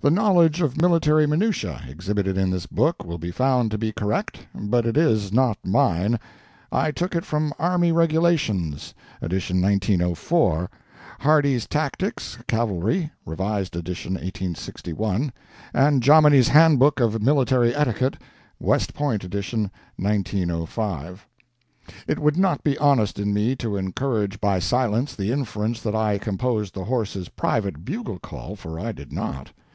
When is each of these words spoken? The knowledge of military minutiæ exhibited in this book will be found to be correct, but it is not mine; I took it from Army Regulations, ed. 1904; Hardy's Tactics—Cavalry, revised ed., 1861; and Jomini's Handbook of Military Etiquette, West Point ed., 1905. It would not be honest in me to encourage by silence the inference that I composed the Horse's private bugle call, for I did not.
The 0.00 0.10
knowledge 0.12 0.60
of 0.60 0.80
military 0.80 1.26
minutiæ 1.26 1.88
exhibited 1.88 2.38
in 2.38 2.50
this 2.50 2.64
book 2.64 3.04
will 3.04 3.18
be 3.18 3.32
found 3.32 3.70
to 3.72 3.76
be 3.76 3.90
correct, 3.92 4.46
but 4.54 4.86
it 4.86 4.96
is 4.96 5.32
not 5.32 5.58
mine; 5.64 6.20
I 6.70 6.92
took 6.92 7.16
it 7.16 7.24
from 7.24 7.52
Army 7.58 7.90
Regulations, 7.92 8.94
ed. 9.20 9.32
1904; 9.32 10.70
Hardy's 11.20 11.66
Tactics—Cavalry, 11.66 13.10
revised 13.26 13.74
ed., 13.76 13.88
1861; 13.88 15.32
and 15.74 16.02
Jomini's 16.02 16.48
Handbook 16.48 17.00
of 17.00 17.20
Military 17.20 17.74
Etiquette, 17.74 18.16
West 18.60 18.94
Point 18.94 19.24
ed., 19.24 19.34
1905. 19.34 21.26
It 22.06 22.18
would 22.20 22.36
not 22.36 22.62
be 22.62 22.78
honest 22.78 23.18
in 23.18 23.34
me 23.34 23.56
to 23.56 23.76
encourage 23.76 24.40
by 24.40 24.58
silence 24.60 25.16
the 25.16 25.32
inference 25.32 25.82
that 25.82 25.96
I 25.96 26.16
composed 26.16 26.74
the 26.74 26.84
Horse's 26.84 27.28
private 27.28 27.84
bugle 27.84 28.20
call, 28.20 28.54
for 28.56 28.78
I 28.78 28.92
did 28.92 29.12
not. 29.12 29.50